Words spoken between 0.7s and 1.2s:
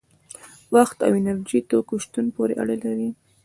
وخت او د